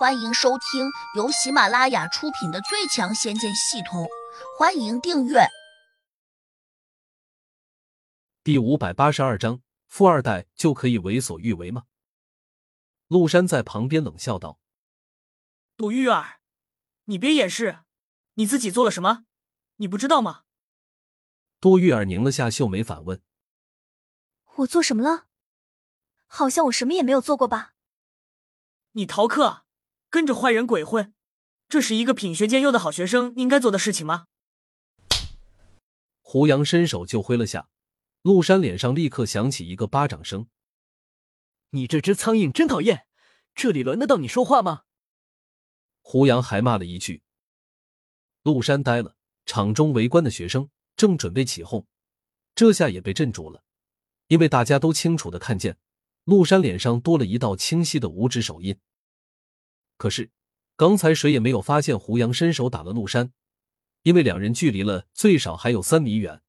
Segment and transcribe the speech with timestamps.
[0.00, 4.04] 欢迎收听由喜马拉雅出品的《最强仙剑系统》，
[4.58, 5.40] 欢迎订阅。
[8.42, 11.84] 第五百八十二章：富二代就可以为所欲为吗？
[13.08, 14.58] 陆山在旁边冷笑道
[15.76, 16.40] ：“杜玉儿，
[17.04, 17.80] 你别掩饰，
[18.36, 19.26] 你自己做了什么？
[19.76, 20.44] 你不知道吗？”
[21.60, 23.22] 杜玉儿拧了下秀眉，反问
[24.56, 25.26] ：“我做什么了？
[26.24, 27.74] 好像我什么也没有做过吧？”
[28.92, 29.66] 你逃课。
[30.10, 31.14] 跟着坏人鬼混，
[31.68, 34.26] 这是一个品学兼优的好学生应该做的事情吗？
[36.20, 37.68] 胡杨伸手就挥了下，
[38.22, 40.48] 陆山脸上立刻响起一个巴掌声。
[41.70, 43.06] 你这只苍蝇真讨厌，
[43.54, 44.82] 这里轮得到你说话吗？
[46.00, 47.22] 胡杨还骂了一句。
[48.42, 49.14] 陆山呆了，
[49.46, 51.86] 场中围观的学生正准备起哄，
[52.56, 53.62] 这下也被镇住了，
[54.26, 55.78] 因为大家都清楚的看见，
[56.24, 58.76] 陆山脸上多了一道清晰的五指手印。
[60.00, 60.30] 可是，
[60.76, 63.34] 刚才谁也没有发现胡杨伸手打了陆山，
[64.00, 66.40] 因为两人距离了最少还有三米远，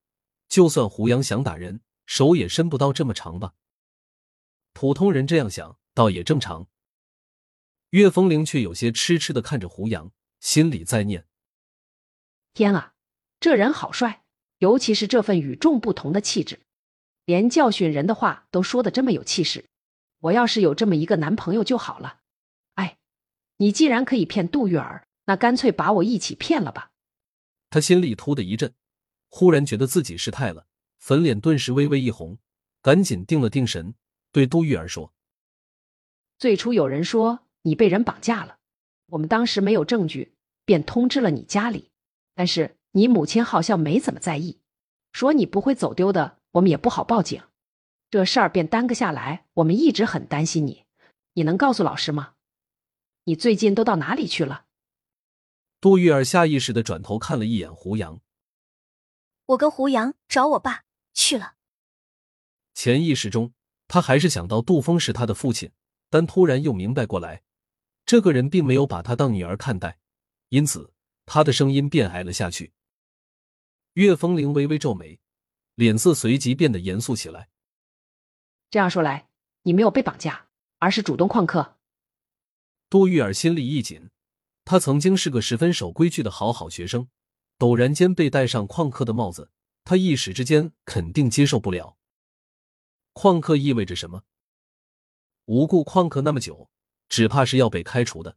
[0.47, 3.55] 就算胡杨想打人，手也伸不到这么长吧。
[4.71, 6.69] 普通人这样想倒也正常。
[7.89, 11.27] 岳风铃却有些痴痴的看着胡杨，心里在念：
[12.53, 12.93] 天啊，
[13.41, 14.23] 这人好帅，
[14.59, 16.61] 尤其是这份与众不同的气质，
[17.25, 19.65] 连教训人的话都说的这么有气势。
[20.19, 22.20] 我要是有这么一个男朋友就好了。
[23.62, 26.90] 你既然可以骗杜玉儿，那干脆把我一起骗了吧。
[27.70, 28.73] 他心里突的一震，
[29.30, 30.66] 忽然觉得自己失态了，
[30.98, 32.39] 粉脸顿时微微一红，
[32.82, 33.94] 赶紧定了定神，
[34.32, 35.14] 对杜玉儿说
[36.39, 38.58] ：“最初有人说你被人绑架了，
[39.09, 40.34] 我们当时没有证据，
[40.66, 41.92] 便通知了你家里。
[42.34, 44.59] 但是你母亲好像没怎么在意，
[45.14, 47.39] 说你不会走丢的，我们也不好报警，
[48.09, 49.45] 这事儿便耽搁下来。
[49.54, 50.86] 我们一直很担心你，
[51.36, 52.34] 你能告诉老师吗？”
[53.25, 54.66] 你最近都到哪里去了？
[55.80, 58.22] 杜玉儿下意识的转头看了一眼胡杨。
[59.47, 60.83] 我跟胡杨找我爸
[61.14, 61.55] 去了。
[62.73, 63.54] 潜意识中，
[63.87, 65.71] 他还是想到杜峰是他的父亲，
[66.09, 67.43] 但突然又明白过来，
[68.05, 69.99] 这个人并没有把他当女儿看待，
[70.49, 70.93] 因此
[71.26, 72.73] 他的声音变矮了下去。
[73.93, 75.20] 岳风铃微微皱眉，
[75.76, 77.49] 脸色随即变得严肃起来。
[78.70, 79.27] 这样说来，
[79.64, 81.77] 你没有被绑架，而是主动旷课。
[82.91, 84.09] 杜玉儿心里一紧，
[84.65, 87.07] 她曾经是个十分守规矩的好好学生，
[87.57, 89.49] 陡然间被戴上旷课的帽子，
[89.85, 91.97] 她一时之间肯定接受不了。
[93.13, 94.25] 旷课意味着什么？
[95.45, 96.69] 无故旷课那么久，
[97.07, 98.35] 只怕是要被开除的。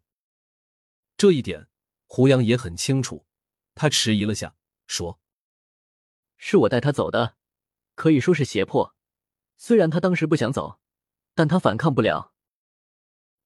[1.16, 1.66] 这一点，
[2.06, 3.26] 胡杨也很清楚。
[3.74, 4.54] 他迟疑了下，
[4.86, 5.18] 说
[6.38, 7.34] ：“是我带他走的，
[7.96, 8.94] 可以说是胁迫。
[9.56, 10.78] 虽然他当时不想走，
[11.34, 12.30] 但他反抗不了。”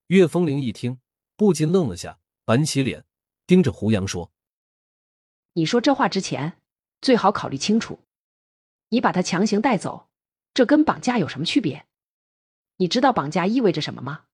[0.08, 1.00] 岳风铃一听，
[1.36, 3.04] 不禁愣了下，板起脸，
[3.46, 4.32] 盯着胡杨说
[5.52, 6.62] ：“你说这话之前，
[7.02, 8.00] 最好考虑清楚。
[8.88, 10.08] 你把他强行带走，
[10.54, 11.86] 这跟绑架有什么区别？
[12.76, 14.24] 你知道绑架意味着什么吗？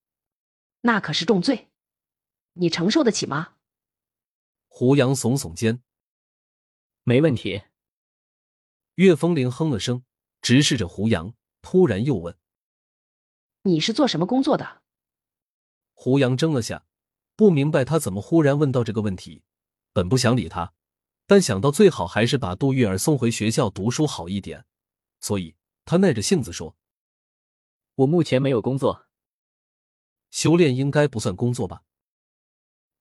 [0.83, 1.69] 那可是重罪，
[2.53, 3.55] 你承受得起吗？”
[4.71, 5.83] 胡杨耸耸肩
[7.03, 7.63] ：“没问题。”
[8.95, 10.05] 岳风铃哼了声，
[10.41, 12.39] 直视着胡杨，突然又问
[13.63, 14.83] ：“你是做什么工作的？”
[16.05, 16.85] 胡杨怔了下，
[17.35, 19.43] 不明白他怎么忽然问到这个问题。
[19.95, 20.75] 本不想理他，
[21.27, 24.67] 但想到最好还是把杜玉儿送回学校读书好一点，
[25.21, 25.57] 所以
[25.87, 26.77] 他耐着性子说
[27.97, 29.07] ：“我目前没有工作。
[30.31, 31.85] 修炼应该不算工作吧？”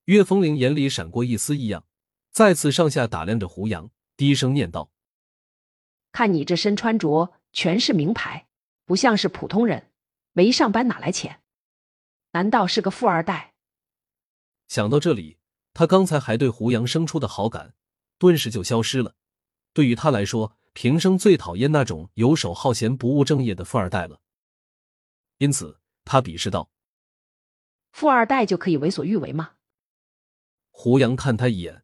[0.07, 1.85] 岳风铃眼里闪过一丝异样，
[2.31, 4.89] 再次上下打量着胡杨，低声念道
[6.13, 8.47] ：“看你这身穿着全是名牌，
[8.85, 9.91] 不像是普通人，
[10.31, 11.41] 没上班哪来钱？”
[12.33, 13.53] 难道是个富二代？
[14.67, 15.37] 想到这里，
[15.73, 17.75] 他刚才还对胡杨生出的好感
[18.17, 19.15] 顿时就消失了。
[19.71, 24.19] 对于他来说，平生最讨厌那种游手好闲、不务正业的富二代了。
[25.37, 26.71] 因此，他鄙视道
[27.93, 29.53] ：“富二代就可以为所欲为吗？”
[30.71, 31.83] 胡杨看他一眼：“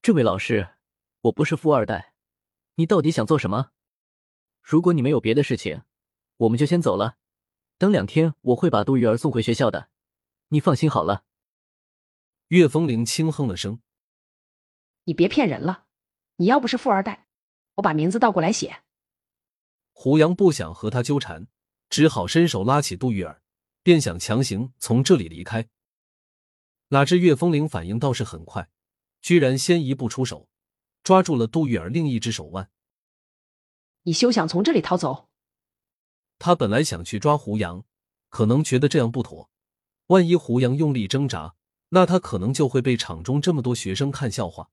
[0.00, 0.76] 这位老师，
[1.20, 2.14] 我不是富二代，
[2.76, 3.72] 你到底想做什么？
[4.62, 5.82] 如果你没有别的事情，
[6.38, 7.18] 我们就先走了。”
[7.78, 9.88] 等两天，我会把杜玉儿送回学校的，
[10.48, 11.24] 你放心好了。
[12.48, 13.80] 岳风铃轻哼了声
[15.04, 15.84] ：“你别骗人了，
[16.36, 17.28] 你要不是富二代，
[17.76, 18.82] 我把名字倒过来写。”
[19.94, 21.46] 胡杨不想和他纠缠，
[21.88, 23.42] 只好伸手拉起杜玉儿，
[23.84, 25.68] 便想强行从这里离开。
[26.88, 28.68] 哪知岳风铃反应倒是很快，
[29.20, 30.48] 居然先一步出手，
[31.04, 32.72] 抓住了杜玉儿另一只手腕。
[34.02, 35.27] “你休想从这里逃走！”
[36.38, 37.84] 他本来想去抓胡杨，
[38.28, 39.50] 可能觉得这样不妥，
[40.06, 41.54] 万一胡杨用力挣扎，
[41.88, 44.70] 那他可能就会被场中这么多学生看笑话。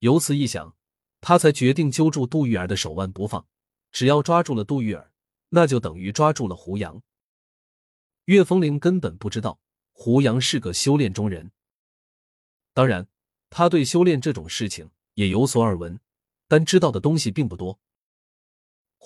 [0.00, 0.76] 由此一想，
[1.20, 3.46] 他才决定揪住杜玉儿的手腕不放。
[3.90, 5.12] 只要抓住了杜玉儿，
[5.50, 7.00] 那就等于抓住了胡杨。
[8.24, 9.60] 岳风铃根本不知道
[9.92, 11.52] 胡杨是个修炼中人，
[12.72, 13.06] 当然，
[13.50, 16.00] 他对修炼这种事情也有所耳闻，
[16.48, 17.78] 但知道的东西并不多。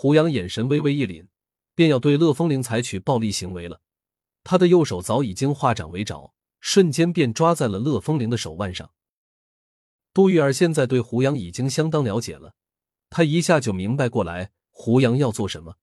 [0.00, 1.26] 胡杨眼神微微一凛，
[1.74, 3.80] 便要对乐风铃采取暴力行为了。
[4.44, 8.92] 他的右手早已经化掌为爪，瞬间便抓在了乐风铃的手腕上。
[10.14, 12.54] 杜玉儿现在对胡杨已经相当了解了，
[13.10, 15.78] 他一下就明白过来胡杨要做什么。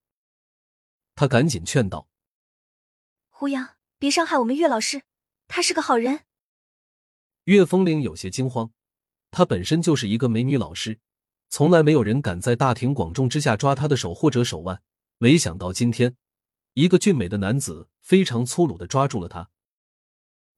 [1.13, 2.07] 他赶紧劝道
[3.27, 5.01] ：“胡杨，别伤害我们岳老师，
[5.49, 6.21] 他是个好人。”
[7.43, 8.71] 岳风铃有些惊慌，
[9.29, 11.01] 她本身就是一个美女老师，
[11.49, 14.81] 从来没有人敢在大庭广众之下抓她的手或者手腕，
[15.17, 16.15] 没想到今天。
[16.73, 19.49] 一个俊美的男子非常粗鲁的抓住了他，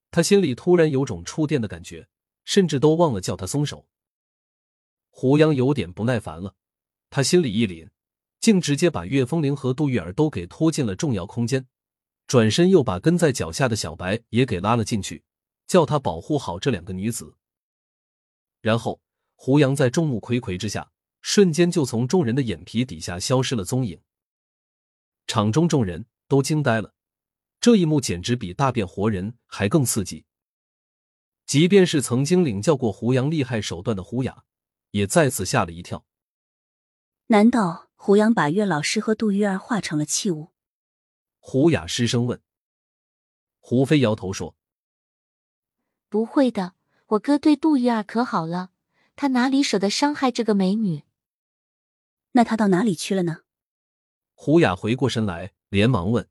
[0.10, 2.08] 他心里突然有种触电的感觉，
[2.44, 3.88] 甚至都忘了叫他松手。
[5.12, 6.56] 胡杨有点不耐烦了，
[7.12, 7.90] 他心里一凛，
[8.40, 11.68] 竟直接把岳风铃和杜玉儿都给拖进了重要空间，
[12.26, 15.24] 转身又把跟在脚下的小白也给拉了进去，
[15.68, 17.36] 叫他保护好这两个女子。
[18.62, 19.00] 然后，
[19.40, 20.92] 胡杨在众目睽睽之下，
[21.22, 24.02] 瞬间就从众人的眼皮底下消失了踪影。
[25.28, 26.96] 场中众人都惊呆了，
[27.62, 30.26] 这一幕简直比大变活人还更刺激。
[31.46, 34.44] 即便是曾经领教过胡杨厉害手段的胡雅，
[34.92, 36.06] 也再次吓了一跳。
[37.28, 40.50] 难道胡杨把岳老师和杜玉儿化成了器物？
[41.40, 42.42] 胡雅失声问。
[43.60, 44.56] 胡飞摇头说
[46.10, 46.74] ：“不会的，
[47.06, 48.72] 我哥对杜玉儿可好了，
[49.18, 51.04] 他哪里舍得伤害这个美女？
[52.34, 53.40] 那他到哪里去了呢？”
[54.36, 56.30] 胡雅回过神来，连忙问：“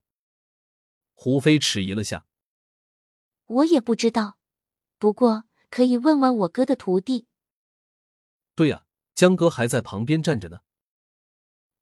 [1.12, 2.24] 胡飞迟疑了下，
[3.46, 4.38] 我也不知道，
[4.98, 7.26] 不过可以问问我哥的徒弟。”
[8.54, 10.60] 对呀，江哥还在旁边站着呢。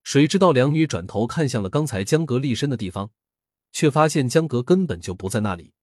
[0.03, 3.11] 谁知道两女转头看向了刚才江哥立身的地方，
[3.73, 5.75] 却发现江哥根本就不在那里。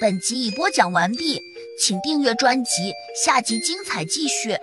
[0.00, 1.40] 本集已播讲完毕，
[1.78, 2.92] 请订阅专辑，
[3.24, 4.56] 下集精彩继续。